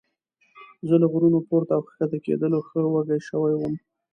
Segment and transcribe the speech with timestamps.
[0.87, 3.73] زه له غرونو پورته او ښکته کېدلو ښه وږی شوی وم.